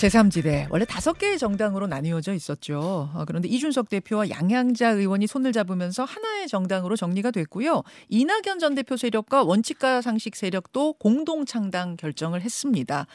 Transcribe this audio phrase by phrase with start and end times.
[0.00, 3.10] 제3지대 원래 다섯 개의 정당으로 나뉘어져 있었죠.
[3.14, 7.82] 어, 그런데 이준석 대표와 양양자 의원이 손을 잡으면서 하나의 정당으로 정리가 됐고요.
[8.08, 13.06] 이낙연 전 대표 세력과 원칙과 상식 세력도 공동 창당 결정을 했습니다.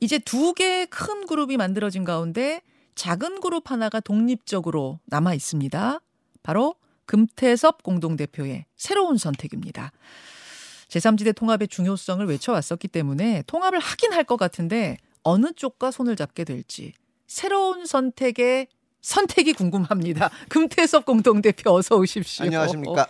[0.00, 2.62] 이제 두 개의 큰 그룹이 만들어진 가운데
[2.94, 6.00] 작은 그룹 하나가 독립적으로 남아 있습니다.
[6.42, 9.92] 바로 금태섭 공동대표의 새로운 선택입니다.
[10.88, 16.92] 제3지대 통합의 중요성을 외쳐왔었기 때문에 통합을 하긴 할 것 같은데 어느 쪽과 손을 잡게 될지
[17.26, 18.68] 새로운 선택의
[19.00, 20.30] 선택이 궁금합니다.
[20.48, 22.46] 금태섭 공동대표 어서 오십시오.
[22.46, 23.06] 안녕하십니까.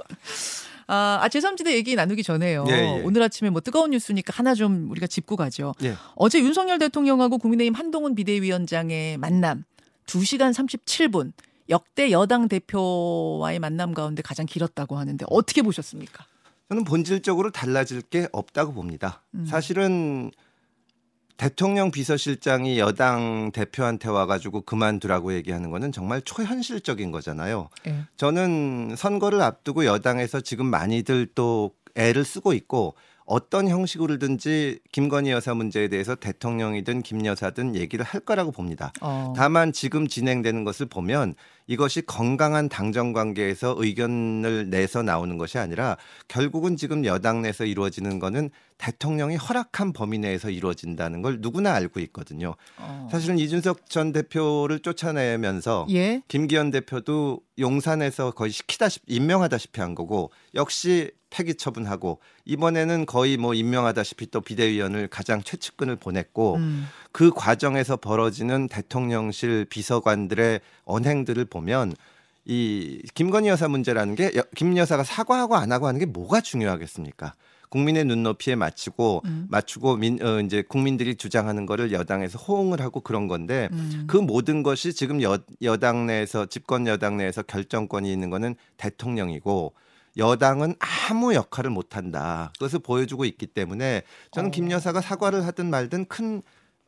[0.86, 2.64] 아, 아 제3지대 얘기 나누기 전에요.
[2.68, 3.02] 예, 예.
[3.04, 5.74] 오늘 아침에 뭐 뜨거운 뉴스니까 하나 좀 우리가 짚고 가죠.
[5.84, 5.94] 예.
[6.16, 9.64] 어제 윤석열 대통령하고 국민의힘 한동훈 비대위원장의 만남
[10.06, 11.32] 2시간 37분
[11.68, 16.26] 역대 여당 대표와의 만남 가운데 가장 길었다고 하는데 어떻게 보셨습니까?
[16.68, 19.22] 저는 본질적으로 달라질 게 없다고 봅니다.
[19.34, 19.46] 음.
[19.46, 20.30] 사실은
[21.36, 27.68] 대통령 비서실장이 여당 대표한테 와가지고 그만두라고 얘기하는 거는 정말 초현실적인 거잖아요.
[27.86, 28.04] 예.
[28.16, 32.94] 저는 선거를 앞두고 여당에서 지금 많이들 또 애를 쓰고 있고
[33.26, 38.92] 어떤 형식으로든지 김건희 여사 문제에 대해서 대통령이든 김 여사든 얘기를 할 거라고 봅니다.
[39.00, 39.32] 어.
[39.34, 41.34] 다만 지금 진행되는 것을 보면
[41.66, 45.96] 이것이 건강한 당정 관계에서 의견을 내서 나오는 것이 아니라
[46.28, 52.54] 결국은 지금 여당 내에서 이루어지는 거는 대통령이 허락한 범위 내에서 이루어진다는 걸 누구나 알고 있거든요.
[52.76, 53.08] 어.
[53.10, 56.22] 사실은 이준석 전 대표를 쫓아내면서 예.
[56.28, 64.30] 김기현 대표도 용산에서 거의 시키다시피 임명하다시피 한 거고 역시 폐기 처분하고 이번에는 거의 뭐 임명하다시피
[64.30, 66.86] 또 비대위원을 가장 최측근을 보냈고 음.
[67.14, 71.94] 그 과정에서 벌어지는 대통령실 비서관들의 언행들을 보면
[72.44, 77.34] 이 김건희 여사 문제라는 게 김 여사가 사과하고 안 하고 하는 게 뭐가 중요하겠습니까?
[77.68, 79.46] 국민의 눈높이에 맞추고 음.
[79.48, 84.04] 맞추고 민 어, 이제 국민들이 주장하는 거를 여당에서 호응을 하고 그런 건데 음.
[84.08, 89.72] 그 모든 것이 지금 여, 여당 내에서 집권 여당 내에서 결정권이 있는 거는 대통령이고
[90.16, 92.52] 여당은 아무 역할을 못 한다.
[92.58, 94.02] 그것을 보여주고 있기 때문에
[94.32, 94.50] 저는 어.
[94.50, 96.42] 김 여사가 사과를 하든 말든 큰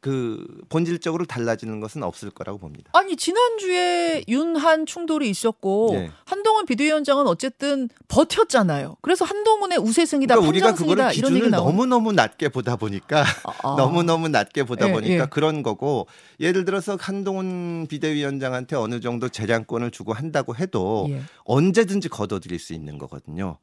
[0.06, 2.93] 그 본질적으로 달라지는 것은 없을 거라고 봅니다.
[2.94, 6.11] 아니 지난주에 윤한 충돌이 있었고 네.
[6.25, 8.99] 한동훈 비대위원장은 어쨌든 버텼잖아요.
[9.03, 13.25] 그래서 한동훈의 우세승이다, 그러니까 우리가 그거를 기준을 너무 너무 낮게 보다 보니까
[13.65, 13.75] 아.
[13.77, 15.27] 너무 너무 낮게 보다 예, 보니까 예.
[15.28, 16.06] 그런 거고
[16.38, 21.23] 예를 들어서 한동훈 비대위원장한테 어느 정도 재량권을 주고 한다고 해도 예.
[21.43, 23.59] 언제든지 거둬들일 수 있는 거거든요.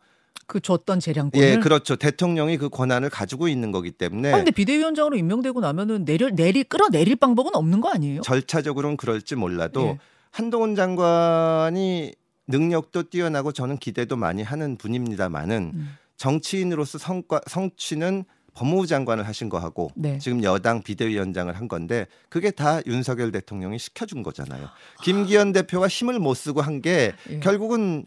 [0.54, 1.48] 그 줬던 재량권을.
[1.48, 1.96] 예, 그렇죠.
[1.96, 7.16] 대통령이 그 권한을 가지고 있는 거기 때문에 아, 근데 비대위원장으로 임명되고 나면은 내려 내리 끌어내릴
[7.16, 8.22] 방법은 없는 거 아니에요?
[8.22, 10.00] 절차적으로는 그럴지 몰라도 예.
[10.30, 12.14] 한동훈 장관이
[12.48, 15.98] 능력도 뛰어나고 저는 기대도 많이 하는 분입니다만은 음.
[16.18, 20.20] 정치인으로서 성과 성취는 법무부 장관을 하신 거하고 네.
[20.20, 24.68] 지금 여당 비대위원장을 한 건데 그게 다 윤석열 대통령이 시켜준 거잖아요.
[25.02, 27.40] 김기현 대표가 힘을 못 쓰고 한게 예.
[27.40, 28.06] 결국은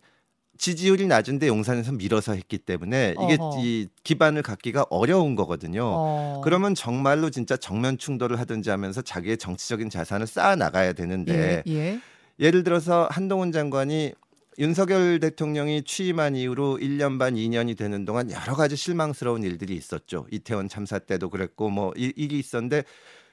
[0.59, 3.61] 지지율이 낮은데 용산에서 밀어서 했기 때문에 이게 어허.
[3.63, 5.83] 이 기반을 갖기가 어려운 거거든요.
[5.85, 6.41] 어.
[6.45, 12.01] 그러면 정말로 진짜 정면 충돌을 하든지 하면서 자기의 정치적인 자산을 쌓아 나가야 되는데 예, 예.
[12.39, 14.13] 예를 들어서 한동훈 장관이
[14.59, 20.27] 윤석열 대통령이 취임한 이후로 1년 반 2년이 되는 동안 여러 가지 실망스러운 일들이 있었죠.
[20.31, 22.85] 이태원 참사 때도 그랬고 뭐 이- 일이 있었는데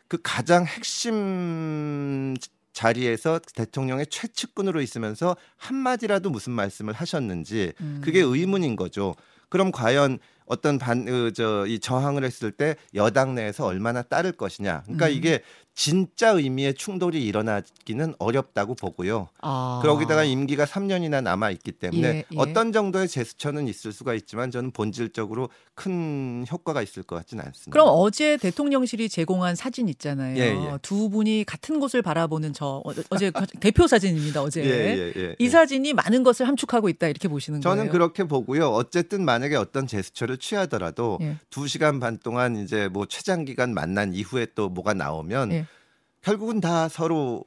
[0.10, 2.36] 그 가장 핵심
[2.74, 8.02] 자리에서 대통령의 최측근으로 있으면서 한마디라도 무슨 말씀을 하셨는지 음.
[8.04, 9.16] 그게 의문인 거죠.
[9.50, 14.84] 그럼 과연 어떤 반 저이 저항을 했을 때 여당 내에서 얼마나 따를 것이냐.
[14.86, 15.12] 그러니까 음.
[15.12, 15.42] 이게
[15.76, 19.30] 진짜 의미의 충돌이 일어나기는 어렵다고 보고요.
[19.42, 19.80] 아.
[19.82, 22.26] 그러기다가 임기가 3년이나 남아 있기 때문에 예, 예.
[22.38, 27.72] 어떤 정도의 제스처는 있을 수가 있지만 저는 본질적으로 큰 효과가 있을 것 같지는 않습니다.
[27.72, 30.38] 그럼 어제 대통령실이 제공한 사진 있잖아요.
[30.38, 30.78] 예, 예.
[30.84, 34.44] 두 분이 같은 곳을 바라보는 저 어- 어제 대표 사진입니다.
[34.44, 35.50] 어제 예, 예, 예, 이 예.
[35.50, 37.92] 사진이 많은 것을 함축하고 있다 이렇게 보시는 저는 거예요.
[37.92, 38.68] 그렇게 보고요.
[38.70, 41.38] 어쨌든 만약에 어떤 제스처를 취하더라도 예.
[41.50, 45.66] 두 시간 반 동안 이제 뭐 최장 기간 만난 이후에 또 뭐가 나오면 예.
[46.22, 47.44] 결국은 다 서로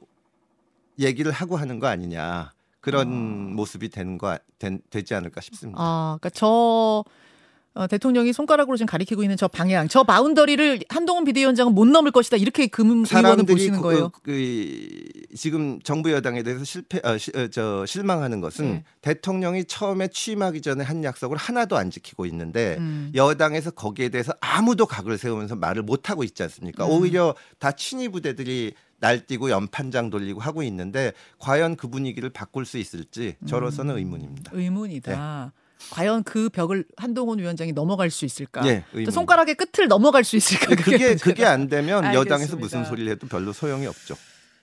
[0.99, 3.07] 얘기를 하고 하는 거 아니냐 그런
[3.51, 3.55] 아.
[3.55, 5.79] 모습이 되는 거 된- 되지 않을까 싶습니다.
[5.81, 7.03] 아, 그러니까 저
[7.77, 12.37] 어, 대통령이 손가락으로 지금 가리키고 있는 저 방향, 저 바운더리를 한동훈 비대위원장은 못 넘을 것이다
[12.37, 14.09] 이렇게 금 의원은 보시는 그, 거예요.
[14.09, 18.83] 그, 그, 지금 정부 여당에 대해서 실패 어, 시, 어, 저 실망하는 것은 네.
[19.01, 23.11] 대통령이 처음에 취임하기 전에 한 약속을 하나도 안 지키고 있는데 음.
[23.13, 26.85] 여당에서 거기에 대해서 아무도 각을 세우면서 말을 못 하고 있지 않습니까?
[26.87, 26.91] 음.
[26.91, 33.35] 오히려 다 친위 부대들이 날뛰고 연판장 돌리고 하고 있는데 과연 그 분위기를 바꿀 수 있을지
[33.45, 33.99] 저로서는 음.
[33.99, 34.51] 의문입니다.
[34.55, 35.51] 의문이다.
[35.91, 38.65] 과연 그 벽을 한동훈 위원장이 넘어갈 수 있을까?
[38.67, 39.11] 예, 또 의문.
[39.11, 40.67] 손가락의 끝을 넘어갈 수 있을까?
[40.75, 41.23] 그게 문제가.
[41.23, 42.57] 그게 안 되면 여당에서 알겠습니다.
[42.57, 44.15] 무슨 소리를 해도 별로 소용이 없죠.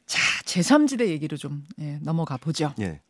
[0.07, 2.75] 자, 제3지대 얘기로 좀 예, 넘어가 보죠.
[2.81, 3.01] 예.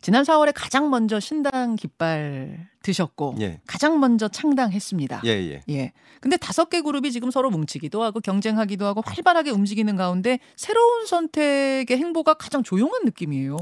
[0.00, 3.60] 지난 4월에 가장 먼저 신당 깃발 드셨고 예.
[3.66, 5.22] 가장 먼저 창당했습니다.
[5.24, 5.62] 예, 예.
[5.70, 5.92] 예.
[6.20, 11.96] 근데 다섯 개 그룹이 지금 서로 뭉치기도 하고 경쟁하기도 하고 활발하게 움직이는 가운데 새로운 선택의
[11.96, 13.56] 행보가 가장 조용한 느낌이에요.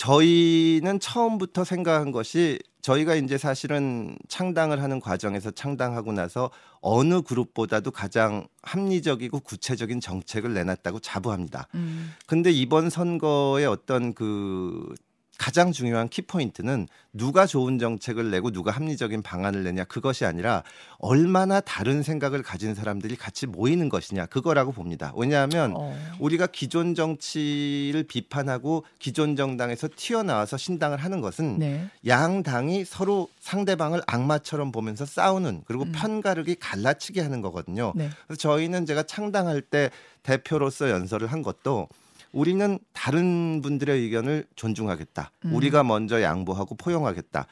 [0.00, 6.50] 저희는 처음부터 생각한 것이 저희가 이제 사실은 창당을 하는 과정에서 창당하고 나서
[6.80, 11.68] 어느 그룹보다도 가장 합리적이고 구체적인 정책을 내놨다고 자부합니다.
[11.74, 12.14] 음.
[12.26, 14.94] 근데 이번 선거의 어떤 그
[15.40, 20.62] 가장 중요한 키포인트는 누가 좋은 정책을 내고 누가 합리적인 방안을 내냐 그것이 아니라
[20.98, 25.14] 얼마나 다른 생각을 가진 사람들이 같이 모이는 것이냐 그거라고 봅니다.
[25.16, 25.96] 왜냐하면 어.
[26.18, 31.88] 우리가 기존 정치를 비판하고 기존 정당에서 튀어나와서 신당을 하는 것은 네.
[32.06, 35.92] 양 당이 서로 상대방을 악마처럼 보면서 싸우는 그리고 음.
[35.94, 37.94] 편가르기 갈라치게 하는 거거든요.
[37.96, 38.10] 네.
[38.26, 39.88] 그래서 저희는 제가 창당할 때
[40.22, 41.88] 대표로서 연설을 한 것도
[42.32, 45.32] 우리는 다른 분들의 의견을 존중하겠다.
[45.46, 45.54] 음.
[45.54, 47.46] 우리가 먼저 양보하고 포용하겠다.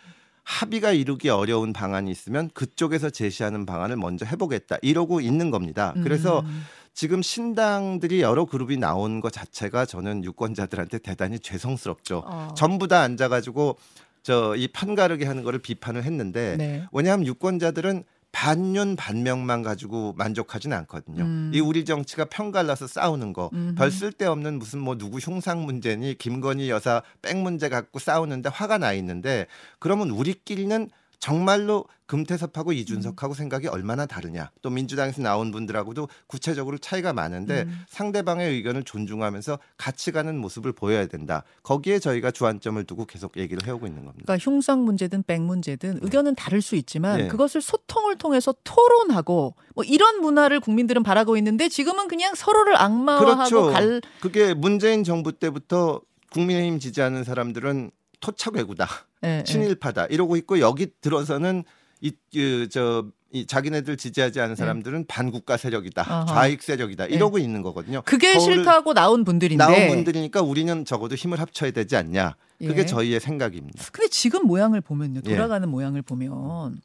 [0.44, 4.78] 합의가 이루기 어려운 방안이 있으면 그쪽에서 제시하는 방안을 먼저 해보겠다.
[4.80, 5.92] 이러고 있는 겁니다.
[6.02, 6.64] 그래서 음.
[6.94, 12.22] 지금 신당들이 여러 그룹이 나온 것 자체가 저는 유권자들한테 대단히 죄송스럽죠.
[12.26, 12.54] 어.
[12.56, 13.76] 전부 다 앉아가지고
[14.22, 16.84] 저이 편가르기 하는 거를 비판을 했는데 네.
[16.92, 18.04] 왜냐하면 유권자들은
[18.38, 21.24] 반윤 반명만 가지고 만족하지는 않거든요.
[21.24, 21.50] 음.
[21.52, 23.74] 이 우리 정치가 편갈라서 싸우는 거, 음흠.
[23.74, 28.92] 별 쓸데없는 무슨 뭐 누구 흉상 문제니 김건희 여사 백 문제 갖고 싸우는데 화가 나
[28.92, 29.48] 있는데
[29.80, 30.88] 그러면 우리끼리는
[31.20, 34.50] 정말로 금태섭하고 이준석하고 생각이 얼마나 다르냐.
[34.62, 37.84] 또 민주당에서 나온 분들하고도 구체적으로 차이가 많은데 음.
[37.88, 41.44] 상대방의 의견을 존중하면서 같이 가는 모습을 보여야 된다.
[41.62, 44.24] 거기에 저희가 주안점을 두고 계속 얘기를 해오고 있는 겁니다.
[44.24, 47.28] 그러니까 흉상 문제든 백 문제든 의견은 다를 수 있지만 네.
[47.28, 53.70] 그것을 소통을 통해서 토론하고 뭐 이런 문화를 국민들은 바라고 있는데 지금은 그냥 서로를 악마화하고 그렇죠.
[53.70, 56.00] 갈 그게 문재인 정부 때부터
[56.30, 58.86] 국민의힘 지지하는 사람들은 토착 외구다,
[59.24, 59.44] 예, 예.
[59.44, 61.64] 친일파다 이러고 있고 여기 들어서는
[62.00, 66.12] 이저 이 자기네들 지지하지 않은 사람들은 반국가 세력이다, 예.
[66.12, 66.26] 아하.
[66.26, 68.02] 좌익 세력이다 이러고 있는 거거든요.
[68.04, 72.36] 그게 싫다고 나온 분들인데 나온 분들이니까 우리는 적어도 힘을 합쳐야 되지 않냐.
[72.58, 72.86] 그게 예.
[72.86, 73.84] 저희의 생각입니다.
[73.92, 75.20] 근데 지금 모양을 보면요.
[75.26, 75.30] 예.
[75.30, 76.80] 돌아가는 모양을 보면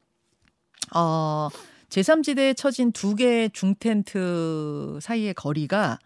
[0.94, 1.50] 어
[1.90, 6.00] 제3지대에 처진 두 개의 중텐트 사이의 거리가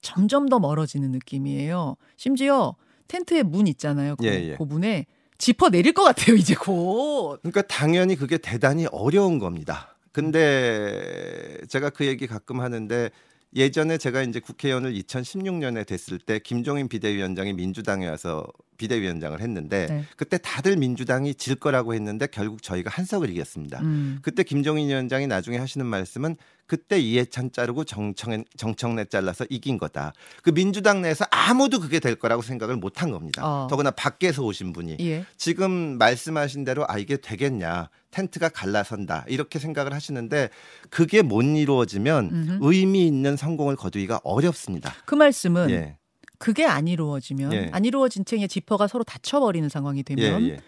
[0.00, 1.96] 점점 더 멀어지는 느낌이에요.
[2.16, 2.74] 심지어
[3.08, 4.16] 텐트의 문 있잖아요.
[4.16, 4.56] 그, 예, 예.
[4.56, 5.06] 그 문에
[5.44, 6.36] 지퍼 내릴 것 같아요.
[6.36, 7.38] 이제 곧.
[7.42, 9.94] 그러니까 당연히 그게 대단히 어려운 겁니다.
[10.10, 13.10] 근데 제가 그 얘기 가끔 하는데
[13.54, 18.46] 예전에 제가 이제 국회의원을 2016년에 됐을 때 김종인 비대위원장이 민주당에 와서
[18.78, 20.04] 비대위원장을 했는데 네.
[20.16, 23.80] 그때 다들 민주당이 질 거라고 했는데 결국 저희가 한석을 이겼습니다.
[23.82, 24.20] 음.
[24.22, 30.12] 그때 김종인 위원장이 나중에 하시는 말씀은 그때 이해찬 자르고 정청, 정청래 잘라서 이긴 거다.
[30.42, 33.42] 그 민주당 내에서 아무도 그게 될 거라고 생각을 못 한 겁니다.
[33.44, 33.66] 어.
[33.68, 34.96] 더구나 밖에서 오신 분이.
[35.00, 35.24] 예.
[35.36, 40.48] 지금 말씀하신 대로 아 이게 되겠냐 텐트가 갈라선다 이렇게 생각을 하시는데
[40.90, 42.58] 그게 못 이루어지면 음흠.
[42.62, 44.94] 의미 있는 성공을 거두기가 어렵습니다.
[45.04, 45.96] 그 말씀은 예,
[46.38, 47.70] 그게 안 이루어지면 예.
[47.72, 50.60] 안 이루어진 채의 지퍼가 서로 닫혀버리는 상황이 예, 되면 예.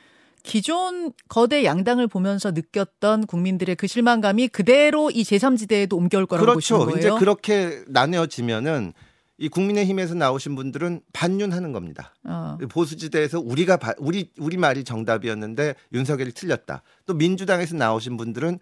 [0.46, 6.92] 기존 거대 양당을 보면서 느꼈던 국민들의 그 실망감이 그대로 이 제3지대에도 옮겨올 거라고 보시는 그렇죠.
[6.98, 7.14] 거예요.
[7.14, 8.92] 이제 그렇게 나뉘어지면은
[9.38, 12.14] 이 국민의힘에서 나오신 분들은 반윤하는 겁니다.
[12.24, 12.56] 어.
[12.70, 16.82] 보수지대에서 우리가 바- 우리 우리 말이 정답이었는데 윤석열이 틀렸다.
[17.04, 18.58] 또 민주당에서 나오신 분들은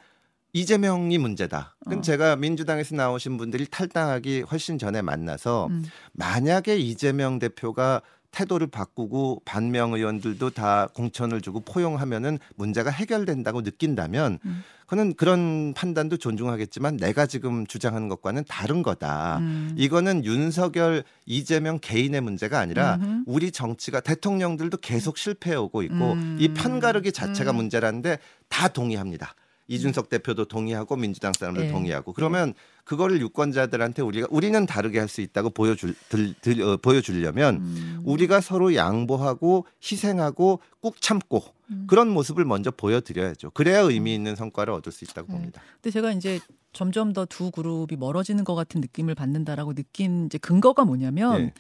[0.53, 1.77] 이재명이 문제다.
[1.85, 2.01] 그건 어.
[2.01, 5.85] 제가 민주당에서 나오신 분들이 탈당하기 훨씬 전에 만나서 음.
[6.13, 8.01] 만약에 이재명 대표가
[8.35, 14.65] 태도를 바꾸고 반명 의원들도 다 공천을 주고 포용하면은 문제가 해결된다고 느낀다면 음.
[14.87, 19.39] 그는 그런 판단도 존중하겠지만 내가 지금 주장하는 것과는 다른 거다.
[19.39, 19.75] 음.
[19.77, 23.23] 이거는 윤석열, 이재명 개인의 문제가 아니라 음흠.
[23.27, 26.37] 우리 정치가 대통령들도 계속 실패해 오고 있고 음.
[26.39, 27.57] 이 편가르기 자체가 음.
[27.57, 29.35] 문제라는데 다 동의합니다.
[29.67, 31.71] 이준석 대표도 동의하고 민주당 사람들 예.
[31.71, 32.53] 동의하고 그러면
[32.85, 38.01] 그거를 유권자들한테 우리가 우리는 다르게 할 수 있다고 보여줄 들, 들, 어, 보여주려면 음.
[38.05, 41.87] 우리가 서로 양보하고 희생하고 꾹 참고 음.
[41.89, 43.51] 그런 모습을 먼저 보여드려야죠.
[43.51, 45.35] 그래야 의미 있는 성과를 얻을 수 있다고 네.
[45.39, 45.63] 봅니다.
[45.77, 46.41] 근데 제가 이제
[46.73, 51.53] 점점 더 두 그룹이 멀어지는 것 같은 느낌을 받는다라고 느낀 이제 근거가 뭐냐면 예.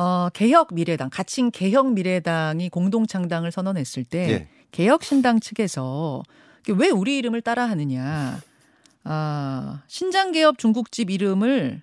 [0.00, 4.48] 어, 개혁 미래당, 가칭 개혁 미래당이 공동 창당을 선언했을 때 예.
[4.70, 6.22] 개혁 신당 측에서
[6.72, 8.40] 왜 우리 이름을 따라하느냐?
[9.04, 11.82] 아, 신장 개업 중국집 이름을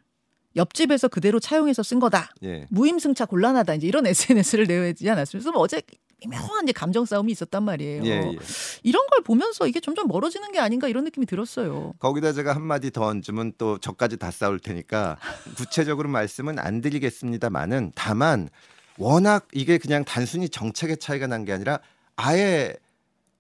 [0.56, 2.30] 옆집에서 그대로 차용해서 쓴 거다.
[2.44, 2.68] 예.
[2.70, 3.76] 무임승차 곤란하다.
[3.76, 5.44] 이제 이런 SNS를 내지 않았습니까?
[5.44, 5.82] 그래서 뭐 어제
[6.26, 8.06] 미묘한 이제 감정 싸움이 있었단 말이에요.
[8.06, 8.38] 예, 예.
[8.84, 11.94] 이런 걸 보면서 이게 점점 멀어지는 게 아닌가 이런 느낌이 들었어요.
[12.00, 15.18] 거기다 제가 한 마디 더 얹으면 또 저까지 다 싸울 테니까
[15.58, 18.50] 구체적으로 말씀은 안 드리겠습니다만은 다만
[18.98, 21.80] 워낙 이게 그냥 단순히 정책의 차이가 난 게 아니라
[22.16, 22.76] 아예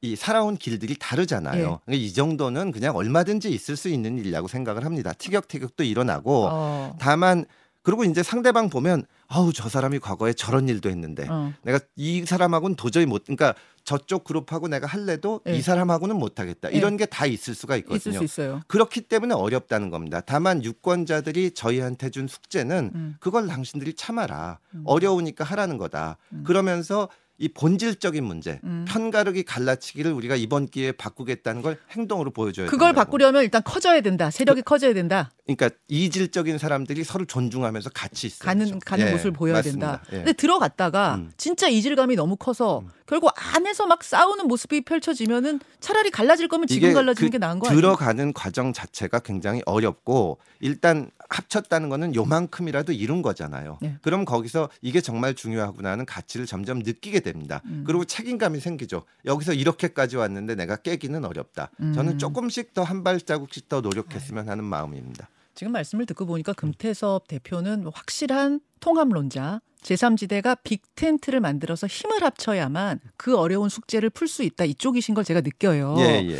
[0.03, 1.55] 이 살아온 길들이 다르잖아요.
[1.57, 1.63] 예.
[1.86, 5.13] 그러니까 이 정도는 그냥 얼마든지 있을 수 있는 일이라고 생각을 합니다.
[5.13, 6.98] 티격태격도 일어나고 어.
[7.00, 7.45] 다만
[7.83, 11.53] 그리고 이제 상대방 보면 아우 저 사람이 과거에 저런 일도 했는데 어.
[11.63, 13.55] 내가 이 사람하고는 도저히 못 그러니까
[13.86, 15.55] 저쪽 그룹하고 내가 할래도 예.
[15.55, 16.72] 이 사람하고는 못 하겠다.
[16.74, 16.77] 예.
[16.77, 18.17] 이런 게 다 있을 수가 있을 있거든요.
[18.17, 18.62] 수 있어요.
[18.67, 20.22] 그렇기 때문에 어렵다는 겁니다.
[20.25, 23.15] 다만 유권자들이 저희한테 준 숙제는 음.
[23.22, 24.60] 그걸 당신들이 참아라.
[24.75, 24.83] 음.
[24.86, 26.17] 어려우니까 하라는 거다.
[26.33, 26.43] 음.
[26.45, 27.07] 그러면서
[27.39, 28.85] 이 본질적인 문제, 음.
[28.87, 33.05] 편가르기 갈라치기를 우리가 이번 기회에 바꾸겠다는 걸 행동으로 보여줘야 그걸 된다고.
[33.05, 34.29] 바꾸려면 일단 커져야 된다.
[34.29, 35.31] 세력이 커져야 된다.
[35.45, 38.45] 그러니까 이질적인 사람들이 서로 존중하면서 같이 있어요.
[38.45, 40.01] 가는 가는 모습을 보여야 된다.
[40.11, 40.17] 예.
[40.17, 41.31] 근데 들어갔다가 음.
[41.35, 42.89] 진짜 이질감이 너무 커서 음.
[43.07, 47.67] 결국 안에서 막 싸우는 모습이 펼쳐지면은 차라리 갈라질 거면 지금 갈라지는 그 게 나은 거
[47.67, 47.81] 아니에요?
[47.81, 53.79] 들어가는 과정 자체가 굉장히 어렵고 일단 합쳤다는 거는 요만큼이라도 이룬 거잖아요.
[53.81, 53.97] 네.
[54.01, 57.61] 그럼 거기서 이게 정말 중요하구나 하는 가치를 점점 느끼게 됩니다.
[57.65, 57.83] 음.
[57.85, 59.03] 그리고 책임감이 생기죠.
[59.25, 61.69] 여기서 이렇게까지 왔는데 내가 깨기는 어렵다.
[61.79, 61.93] 음.
[61.93, 65.29] 저는 조금씩 더 한 발자국씩 더 노력했으면 하는 마음입니다.
[65.55, 69.61] 지금 말씀을 듣고 보니까 금태섭 대표는 확실한 통합론자.
[69.81, 74.65] 제3지대가 빅텐트를 만들어서 힘을 합쳐야만 그 어려운 숙제를 풀 수 있다.
[74.65, 75.95] 이쪽이신 걸 제가 느껴요.
[75.99, 76.39] 예, 예.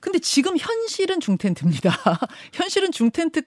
[0.00, 1.90] 근데 지금 현실은 중텐트입니다.
[2.52, 3.42] 현실은 중텐트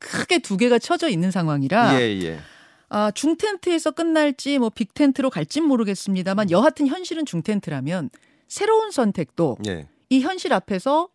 [0.00, 2.40] 크게 두 개가 쳐져 있는 상황이라 예, 예.
[2.88, 8.10] 아, 중텐트에서 끝날지 뭐 빅텐트로 갈진 모르겠습니다만 여하튼 현실은 중텐트라면
[8.48, 9.86] 새로운 선택도 예.
[10.08, 11.08] 이 현실 앞에서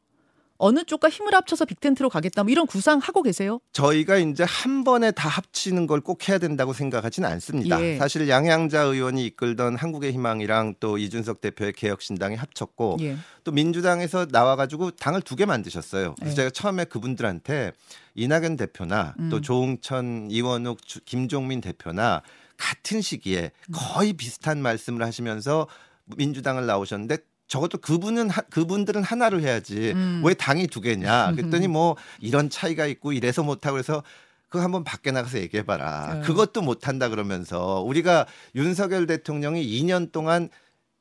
[0.58, 3.60] 어느 쪽과 힘을 합쳐서 빅텐트로 가겠다 뭐 이런 구상 하고 계세요?
[3.74, 7.82] 저희가 이제 한 번에 다 합치는 걸 꼭 해야 된다고 생각하지는 않습니다.
[7.82, 7.98] 예.
[7.98, 13.18] 사실 양양자 의원이 이끌던 한국의 희망이랑 또 이준석 대표의 개혁신당이 합쳤고 예.
[13.44, 16.16] 또 민주당에서 나와가지고 당을 두 개 만드셨어요.
[16.16, 16.36] 그래서 네.
[16.36, 17.72] 제가 처음에 그분들한테
[18.14, 19.30] 이낙연 대표나 음.
[19.30, 22.22] 또 조홍천, 이원욱, 주- 김종민 대표나
[22.58, 23.74] 같은 시기에 음.
[23.74, 25.68] 거의 비슷한 말씀을 하시면서
[26.16, 30.22] 민주당을 나오셨는데 적어도 그분은 하- 그분들은 하나를 해야지 음.
[30.24, 34.04] 왜 당이 두 개냐 그랬더니 뭐 이런 차이가 있고 이래서 못하고 그래서
[34.50, 36.14] 그거 한번 밖에 나가서 얘기해봐라.
[36.16, 36.22] 네.
[36.22, 38.25] 그것도 못한다 그러면서 우리가
[38.56, 40.50] 윤석열 대통령이 2년 동안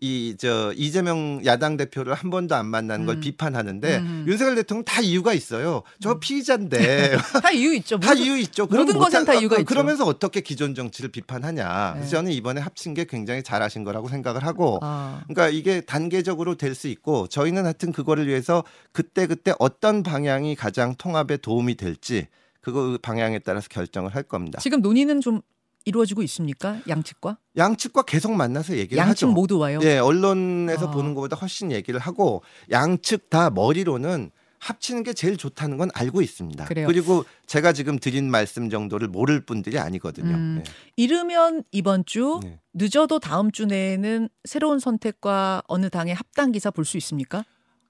[0.05, 3.21] 이 저 이재명 야당 대표를 한 번도 안 만난 걸 음.
[3.21, 4.25] 비판하는데 음.
[4.29, 5.83] 윤석열 대통령 다 이유가 있어요.
[6.01, 7.99] 저 피의자인데 다 이유 있죠.
[7.99, 8.67] 다 모든- 이유 있죠.
[8.67, 9.67] 모든 것엔 다 이유가 어, 있죠.
[9.67, 11.93] 그러면서 어떻게 기존 정치를 비판하냐.
[11.95, 12.11] 그래서 네.
[12.11, 16.89] 저는 이번에 합친 게 굉장히 잘하신 거라고 생각을 하고 아, 그러니까 이게 단계적으로 될 수
[16.89, 22.27] 있고 저희는 하여튼 그거를 위해서 그때 그때 어떤 방향이 가장 통합에 도움이 될지
[22.61, 24.59] 그거 방향에 따라서 결정을 할 겁니다.
[24.61, 25.41] 지금 논의는 좀
[25.85, 26.79] 이루어지고 있습니까?
[26.89, 29.33] 양측과 양측과 계속 만나서 얘기를 양측 하죠.
[29.33, 29.81] 모두 와요.
[29.83, 30.91] 예, 언론에서 아.
[30.91, 36.65] 보는 것보다 훨씬 얘기를 하고 양측 다 머리로는 합치는 게 제일 좋다는 건 알고 있습니다.
[36.65, 36.87] 그래요.
[36.87, 40.35] 그리고 제가 지금 드린 말씀 정도를 모를 분들이 아니거든요.
[40.35, 40.63] 음.
[40.67, 40.73] 예.
[40.97, 42.59] 이르면 이번 주 네.
[42.73, 47.45] 늦어도 다음 주 내에는 새로운 선택과 어느 당의 합당 기사 볼 수 있습니까?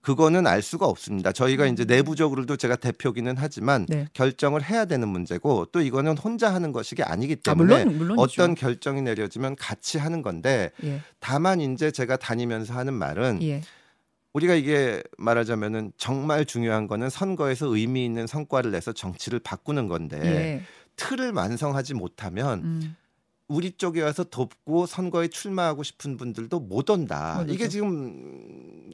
[0.04, 1.32] 그거는 알 수가 없습니다.
[1.32, 3.86] 저희가 이제 내부적으로도 제가 대표기는 하지만 음.
[3.88, 4.08] 네.
[4.12, 8.54] 결정을 해야 되는 문제고 또 이거는 혼자 하는 것이 아니기 아, 때문에 물론 물론 어떤
[8.54, 11.00] 결정이 내려지면 같이 하는 건데 예.
[11.20, 13.62] 다만 이제 제가 다니면서 하는 말은 예.
[14.34, 20.62] 우리가 이게 말하자면은 정말 중요한 거는 선거에서 의미 있는 성과를 내서 정치를 바꾸는 건데 예.
[20.96, 22.96] 틀을 완성하지 못하면 음.
[23.48, 27.36] 우리 쪽에 와서 돕고 선거에 출마하고 싶은 분들도 못 온다.
[27.36, 27.46] 맞아요.
[27.48, 28.90] 이게 지금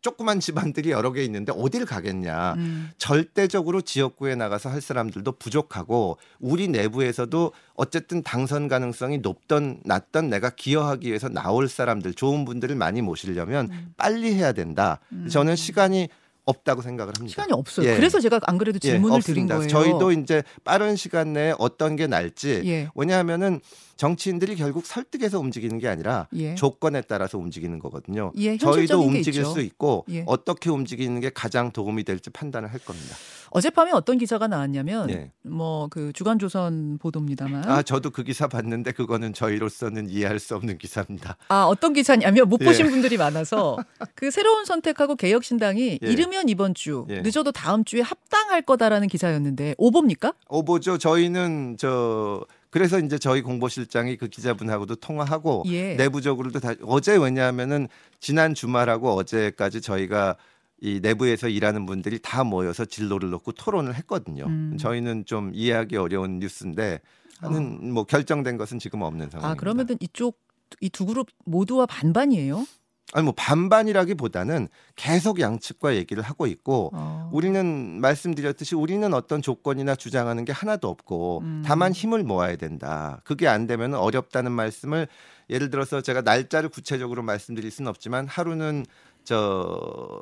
[0.00, 2.54] 조그만 집안들이 여러 개 있는데 어딜 가겠냐.
[2.54, 2.90] 음.
[2.96, 11.08] 절대적으로 지역구에 나가서 할 사람들도 부족하고 우리 내부에서도 어쨌든 당선 가능성이 높던 낮던 내가 기여하기
[11.08, 13.94] 위해서 나올 사람들 좋은 분들을 많이 모시려면 음.
[13.96, 15.00] 빨리 해야 된다.
[15.12, 15.28] 음.
[15.28, 16.08] 저는 시간이
[16.46, 17.30] 없다고 생각을 합니다.
[17.30, 17.86] 시간이 없어요.
[17.86, 17.96] 예.
[17.96, 19.58] 그래서 제가 안 그래도 예, 질문을 없습니다.
[19.58, 19.98] 드린 거예요.
[20.00, 22.88] 저희도 이제 빠른 시간 내에 어떤 게 날지 예.
[22.94, 23.60] 왜냐하면은
[24.00, 26.54] 정치인들이 결국 설득해서 움직이는 게 아니라 예.
[26.54, 28.32] 조건에 따라서 움직이는 거거든요.
[28.36, 29.50] 예, 저희도 움직일 있죠.
[29.50, 30.24] 수 있고 예.
[30.26, 33.14] 어떻게 움직이는 게 가장 도움이 될지 판단을 할 겁니다.
[33.50, 35.32] 어젯밤에 어떤 기사가 나왔냐면 예.
[35.42, 41.36] 뭐그 주간조선 보도입니다만 아 저도 그 기사 봤는데 그거는 저희로서는 이해할 수 없는 기사입니다.
[41.48, 42.64] 아 어떤 기사냐면 못 예.
[42.64, 43.76] 보신 분들이 많아서
[44.14, 46.10] 그 새로운 선택하고 개혁신당이 예.
[46.10, 47.20] 이르면 이번 주 예.
[47.20, 50.32] 늦어도 다음 주에 합당할 거다라는 기사였는데 오보입니까?
[50.48, 50.96] 오보죠.
[50.96, 55.94] 저희는 저 그래서 이제 저희 공보실장이 그 기자분하고도 통화하고 예.
[55.96, 57.88] 내부적으로도 다 어제 왜냐하면은
[58.20, 60.36] 지난 주말하고 어제까지 저희가
[60.80, 64.46] 이 내부에서 일하는 분들이 다 모여서 진로를 놓고 토론을 했거든요.
[64.46, 64.76] 음.
[64.78, 67.00] 저희는 좀 이해하기 어려운 뉴스인데
[67.40, 69.48] 하는 뭐 결정된 것은 지금 없는 상황입니다.
[69.50, 70.38] 아 그러면은 이쪽
[70.80, 72.64] 이 두 그룹 모두와 반반이에요?
[73.12, 77.28] 아니 뭐 반반이라기보다는 계속 양측과 얘기를 하고 있고 어.
[77.32, 81.62] 우리는 말씀드렸듯이 우리는 어떤 조건이나 주장하는 게 하나도 없고 음.
[81.64, 83.20] 다만 힘을 모아야 된다.
[83.24, 85.08] 그게 안 되면 어렵다는 말씀을
[85.48, 88.86] 예를 들어서 제가 날짜를 구체적으로 말씀드릴 수는 없지만 하루는
[89.24, 90.20] 저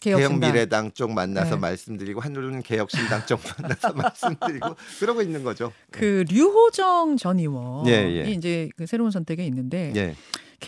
[0.00, 0.40] 개혁신당.
[0.40, 1.60] 개혁미래당 쪽 만나서 네.
[1.60, 5.72] 말씀드리고 하루는 개혁신당 쪽 만나서 말씀드리고 그러고 있는 거죠.
[5.90, 8.30] 그 류호정 전 의원이 예, 예.
[8.30, 10.14] 이제 그 새로운 선택에 있는데 예.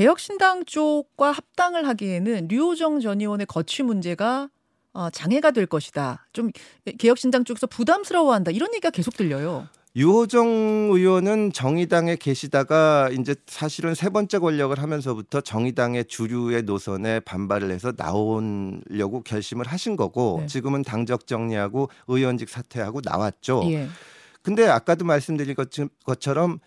[0.02, 4.48] 개혁신당 쪽과 합당을 하기에는 류호정 전 의원의 거취 문제가
[4.92, 6.26] 어, 장애가 될 것이다.
[6.32, 6.50] 좀
[6.98, 8.50] 개혁신당 쪽에서 부담스러워한다.
[8.50, 9.68] 이런 얘기가 계속 들려요.
[9.94, 17.92] 유호정 의원은 정의당에 계시다가 이제 사실은 세 번째 권력을 하면서부터 정의당의 주류의 노선에 반발을 해서
[17.96, 20.46] 나오려고 결심을 하신 거고 네.
[20.48, 23.62] 지금은 당적 정리하고 의원직 사퇴하고 나왔죠.
[23.66, 23.86] 예.
[24.42, 25.68] 근데 아까도 말씀드린 것,
[26.04, 26.58] 것처럼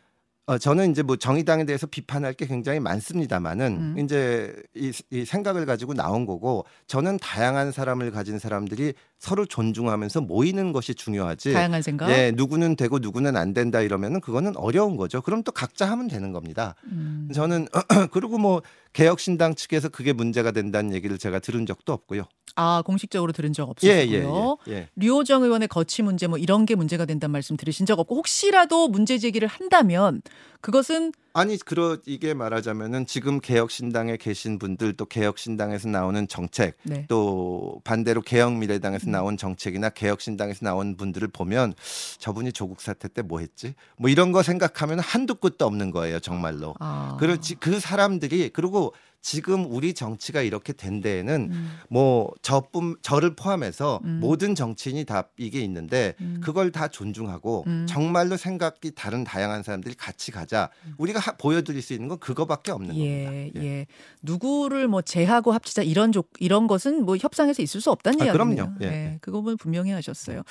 [0.48, 4.00] 어, 저는 이제 뭐 정의당에 대해서 비판할 게 굉장히 많습니다만은 음.
[4.00, 8.94] 이제 이, 이 생각을 가지고 나온 거고 저는 다양한 사람을 가진 사람들이
[9.26, 11.54] 서로 존중하면서 모이는 것이 중요하지.
[11.54, 12.12] 다양한 생각.
[12.12, 15.20] 예, 누구는 되고 누구는 안 된다 이러면은 그거는 어려운 거죠.
[15.22, 16.76] 그럼 또 각자 하면 되는 겁니다.
[16.84, 17.28] 음.
[17.34, 17.68] 저는
[18.14, 18.62] 그리고 뭐
[18.94, 22.26] 개혁신당 측에서 그게 문제가 된다는 얘기를 제가 들은 적도 없고요.
[22.56, 24.58] 아 공식적으로 들은 적 예, 없으시고요.
[24.68, 24.90] 예, 예, 예.
[24.96, 29.18] 류호정 의원의 거취 문제 뭐 이런 게 문제가 된다는 말씀 들으신 적 없고 혹시라도 문제
[29.18, 30.22] 제기를 한다면
[30.62, 37.06] 그것은 아니 그러 이게 말하자면은 지금 개혁신당에 계신 분들 또 개혁신당에서 나오는 정책 네.
[37.10, 39.12] 또 반대로 개혁미래당에서 음.
[39.12, 41.74] 나온 정책이나 개혁신당에서 나온 분들을 보면
[42.20, 43.74] 저분이 조국 사태 때 뭐 했지?
[43.98, 46.74] 뭐 이런 거 생각하면 한두 끝도 없는 거예요, 정말로.
[46.80, 47.18] 아.
[47.20, 48.94] 그렇지 그 사람들이 그리고
[49.26, 54.20] 지금 우리 정치가 이렇게 된 데에는 음, 뭐 저뿐 저를 포함해서 음.
[54.22, 56.40] 모든 정치인이 다 이게 있는데 음.
[56.44, 57.88] 그걸 다 존중하고 음.
[57.90, 60.70] 정말로 생각이 다른 다양한 사람들이 같이 가자.
[61.00, 63.62] 우리가 하- 보여드릴 수 있는 건 그거밖에 없는 예, 겁니다.
[63.64, 63.88] 예.
[64.22, 68.56] 누구를 뭐 제하고 합치자 이런 족 이런 것은 뭐 협상에서 있을 수 없다는 아, 이야기네요.
[68.56, 68.76] 그럼요.
[68.84, 69.18] 예, 예.
[69.22, 70.44] 그거는 분명히 하셨어요.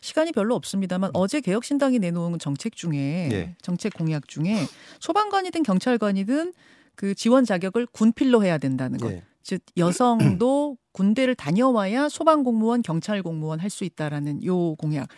[0.00, 3.54] 시간이 별로 없습니다만 어제 개혁신당이 내놓은 정책 중에 예.
[3.60, 4.56] 정책 공약 중에
[5.00, 6.54] 소방관이든 경찰관이든
[6.96, 9.12] 그 지원 자격을 군필로 해야 된다는 것.
[9.12, 9.22] 예.
[9.42, 15.08] 즉 여성도 군대를 다녀와야 소방 공무원, 경찰 공무원 할 수 있다라는 요 공약.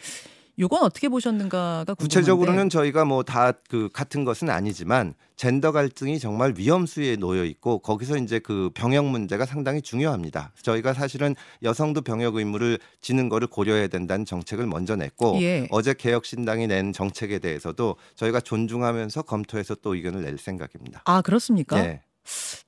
[0.59, 2.03] 요건 어떻게 보셨는가가 궁금한데.
[2.03, 8.19] 구체적으로는 저희가 뭐 다 그 같은 것은 아니지만 젠더 갈등이 정말 위험수에 놓여 있고 거기서
[8.19, 10.53] 이제 그 병역 문제가 상당히 중요합니다.
[10.63, 15.67] 저희가 사실은 여성도 병역 의무를 지는 거를 고려해야 된다는 정책을 먼저 냈고 예.
[15.71, 21.03] 어제 개혁신당이 낸 정책에 대해서도 저희가 존중하면서 검토해서 또 의견을 낼 생각입니다.
[21.07, 21.79] 아 그렇습니까?
[21.79, 22.03] 예.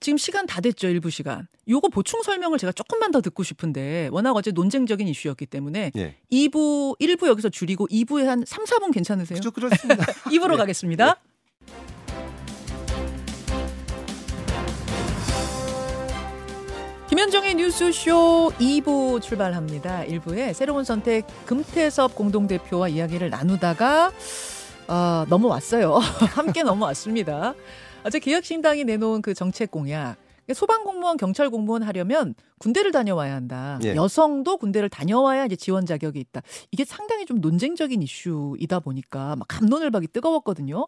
[0.00, 1.48] 지금 시간 다 됐죠, 일부 시간.
[1.68, 6.16] 요거 보충 설명을 제가 조금만 더 듣고 싶은데 워낙 어제 논쟁적인 이슈였기 때문에 예.
[6.30, 9.36] 2부 1부 여기서 줄이고 2부에 한 3, 4분 괜찮으세요?
[9.36, 10.04] 그죠 그렇습니다.
[10.30, 10.56] 2부로 예.
[10.58, 11.20] 가겠습니다.
[17.08, 20.04] 김현정의 뉴스쇼 2부 출발합니다.
[20.04, 24.12] 1부에 새로운 선택 금태섭 공동대표와 이야기를 나누다가
[24.88, 25.94] 어, 넘어왔어요.
[26.36, 27.54] 함께 넘어왔습니다.
[28.06, 30.14] 어제 개혁신당이 내놓은 그 정책 공약.
[30.54, 33.80] 소방 공무원, 경찰 공무원 하려면 군대를 다녀와야 한다.
[33.82, 33.96] 예.
[33.96, 36.40] 여성도 군대를 다녀와야 이제 지원 자격이 있다.
[36.70, 40.86] 이게 상당히 좀 논쟁적인 이슈이다 보니까 막 감론을 박이 뜨거웠거든요.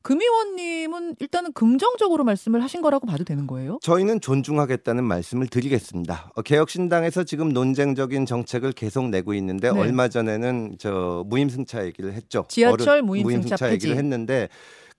[0.00, 3.78] 금 의원님은 일단은 긍정적으로 말씀을 하신 거라고 봐도 되는 거예요?
[3.82, 6.30] 저희는 존중하겠다는 말씀을 드리겠습니다.
[6.34, 9.78] 어, 개혁신당에서 지금 논쟁적인 정책을 계속 내고 있는데 네.
[9.78, 12.46] 얼마 전에는 저 무임승차 얘기를 했죠.
[12.48, 13.72] 지하철 어른- 무임승차 폐지.
[13.74, 14.48] 얘기를 했는데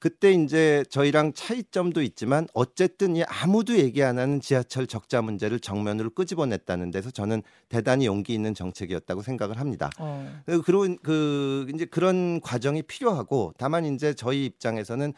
[0.05, 6.11] 그때 이제 저희랑 차이점도 있지만 어쨌든 이 아무도 얘기 안 하는 지하철 적자 문제를 정면으로
[6.11, 9.89] 끄집어냈다는 데서 저는 대단히 용기 있는 정책이었다고 생각을 합니다.
[9.97, 10.31] 어.
[10.45, 15.11] 그- 그런 그 이제 그런 과정이 필요하고 다만 이제 저희 입장에서는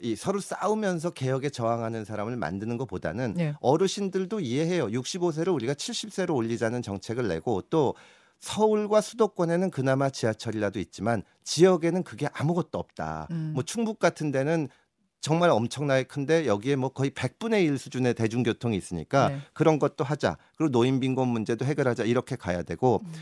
[0.00, 3.54] 이 서로 싸우면서 개혁에 저항하는 사람을 만드는 것보다는 네.
[3.60, 4.88] 어르신들도 이해해요.
[4.88, 7.94] 65세를 우리가 70세로 올리자는 정책을 내고 또
[8.42, 13.28] 서울과 수도권에는 그나마 지하철이라도 있지만 지역에는 그게 아무것도 없다.
[13.30, 13.52] 음.
[13.54, 14.68] 뭐 충북 같은 데는
[15.20, 19.38] 정말 엄청나게 큰데 여기에 뭐 거의 100분의 1 수준의 대중교통이 있으니까 네.
[19.54, 20.36] 그런 것도 하자.
[20.56, 22.02] 그리고 노인 빈곤 문제도 해결하자.
[22.02, 23.12] 이렇게 가야 되고 음.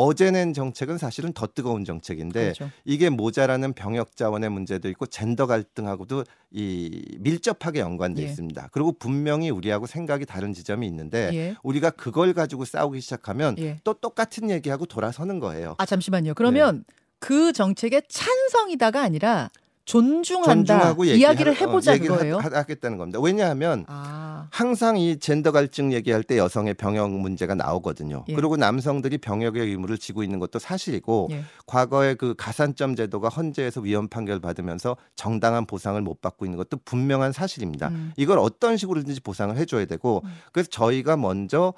[0.00, 2.70] 어제 낸 정책은 사실은 더 뜨거운 정책인데 그렇죠.
[2.84, 8.26] 이게 모자라는 병역 자원의 문제도 있고 젠더 갈등하고도 이 밀접하게 연관돼 예.
[8.26, 8.68] 있습니다.
[8.70, 11.56] 그리고 분명히 우리하고 생각이 다른 지점이 있는데 예.
[11.64, 13.80] 우리가 그걸 가지고 싸우기 시작하면 예.
[13.82, 15.74] 또 똑같은 얘기하고 돌아서는 거예요.
[15.78, 16.34] 아 잠시만요.
[16.34, 16.94] 그러면 네.
[17.18, 19.50] 그 정책의 찬성이다가 아니라
[19.88, 20.54] 존중한다.
[20.54, 22.36] 존중하고 이야기를 어, 해보자 얘기를 그거예요.
[22.38, 23.18] 하, 하겠다는 겁니다.
[23.22, 28.22] 왜냐하면 아, 항상 이 젠더 갈증 얘기할 때 여성의 병역 문제가 나오거든요.
[28.28, 28.34] 예.
[28.34, 31.44] 그리고 남성들이 병역의 의무를 지고 있는 것도 사실이고 예.
[31.66, 37.32] 과거에 그 가산점 제도가 헌재에서 위헌 판결 받으면서 정당한 보상을 못 받고 있는 것도 분명한
[37.32, 37.88] 사실입니다.
[37.88, 38.12] 음.
[38.18, 40.30] 이걸 어떤 식으로든지 보상을 해줘야 되고 음.
[40.52, 41.72] 그래서 저희가 먼저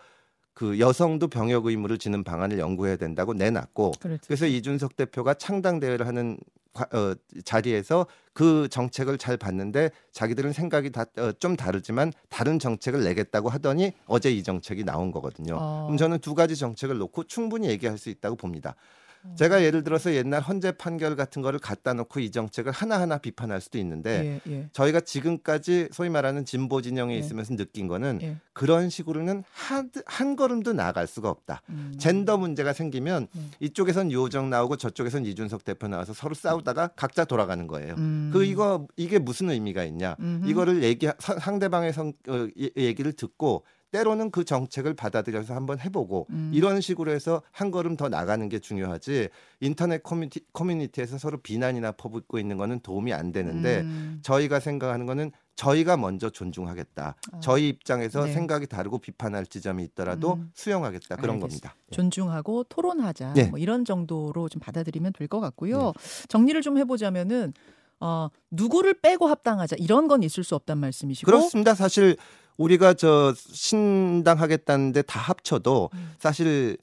[0.52, 4.20] 그 여성도 병역 의무를 지는 방안을 연구해야 된다고 내놨고 그렇죠.
[4.26, 6.42] 그래서 이준석 대표가 창당 대회를 하는 과-
[6.74, 13.48] 어, 자리에서 그 정책을 잘 봤는데 자기들은 생각이 다, 어, 좀 다르지만 다른 정책을 내겠다고
[13.48, 15.56] 하더니 어제 이 정책이 나온 거거든요.
[15.58, 15.84] 어.
[15.86, 18.76] 그럼 저는 두 가지 정책을 놓고 충분히 얘기할 수 있다고 봅니다.
[19.22, 19.34] 어.
[19.36, 23.78] 제가 예를 들어서 옛날 헌재 판결 같은 거를 갖다 놓고 이 정책을 하나하나 비판할 수도
[23.78, 24.68] 있는데 예, 예.
[24.72, 27.18] 저희가 지금까지 소위 말하는 진보 진영에 예.
[27.18, 28.36] 있으면서 느낀 거는 예.
[28.52, 31.62] 그런 식으로는 한, 한 걸음도 나아갈 수가 없다.
[31.68, 31.94] 음.
[31.98, 33.50] 젠더 문제가 생기면 음.
[33.60, 37.94] 이쪽에선 유호정 나오고 저쪽에선 이준석 대표 나와서 서로 싸우다가 각자 돌아가는 거예요.
[37.98, 38.30] 음.
[38.32, 40.16] 그 이거 이게 무슨 의미가 있냐?
[40.20, 40.48] 음흠.
[40.48, 46.26] 이거를 얘기 사- 상대방의 성, 어, 이- 얘기를 듣고 때로는 그 정책을 받아들여서 한번 해보고
[46.30, 46.50] 음.
[46.54, 49.28] 이런 식으로 해서 한 걸음 더 나가는 게 중요하지
[49.60, 54.20] 인터넷 커뮤니티, 커뮤니티에서 서로 비난이나 퍼붓고 있는 거는 도움이 안 되는데 음.
[54.22, 57.16] 저희가 생각하는 거는 저희가 먼저 존중하겠다.
[57.32, 57.40] 아.
[57.40, 58.32] 저희 입장에서 네.
[58.32, 60.50] 생각이 다르고 비판할 지점이 있더라도 음.
[60.54, 61.68] 수용하겠다 그런 알겠습니다.
[61.70, 61.74] 겁니다.
[61.90, 63.44] 존중하고 토론하자 네.
[63.48, 65.92] 뭐 이런 정도로 좀 받아들이면 될 것 같고요.
[66.28, 67.52] 정리를 좀 해보자면은
[68.00, 71.74] 어, 누구를 빼고 합당하자 이런 건 있을 수 없단 말씀이시고 그렇습니다.
[71.74, 72.16] 사실
[72.60, 76.12] 우리가 저 신당하겠다는데 다 합쳐도 음.
[76.18, 76.76] 사실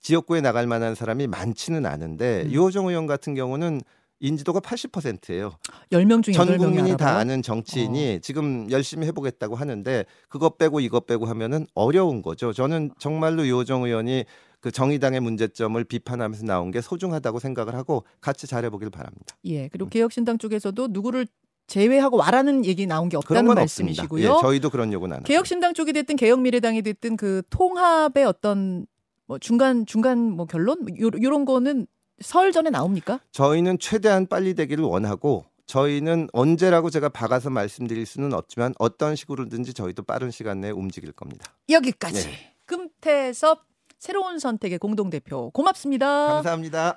[0.00, 2.50] 지역구에 나갈 만한 사람이 많지는 않은데 음.
[2.50, 3.82] 유호정 의원 같은 경우는
[4.20, 5.52] 인지도가 80%예요.
[5.92, 7.14] 10명 중에 전 8명이 국민이 다?
[7.14, 7.18] 어.
[7.18, 12.52] 아는 정치인이 지금 열심히 해보겠다고 하는데 그것 빼고 이것 빼고 하면은 어려운 거죠.
[12.52, 14.24] 저는 정말로 유호정 의원이
[14.60, 19.36] 그 정의당의 문제점을 비판하면서 나온 게 소중하다고 생각을 하고 같이 잘해보길 바랍니다.
[19.44, 19.68] 예.
[19.68, 21.26] 그리고 개혁신당 쪽에서도 누구를
[21.68, 23.54] 제외하고 와라는 얘기 나온 게 없다는.
[23.54, 24.22] 말씀이시고요.
[24.24, 25.22] 예, 저희도 그런 요구는 안.
[25.22, 28.86] 개혁신당 쪽이 됐든 개혁미래당이 됐든 그 통합의 어떤
[29.26, 31.86] 뭐 중간 중간 뭐 결론 뭐 요, 요런 거는
[32.20, 33.20] 설 전에 나옵니까?
[33.30, 40.02] 저희는 최대한 빨리 되기를 원하고 저희는 언제라고 제가 박아서 말씀드릴 수는 없지만 어떤 식으로든지 저희도
[40.02, 41.52] 빠른 시간 내에 움직일 겁니다.
[41.68, 42.26] 여기까지.
[42.26, 42.54] 네.
[42.64, 43.64] 금태섭
[43.98, 46.06] 새로운 선택의 공동대표 고맙습니다.
[46.28, 46.96] 감사합니다.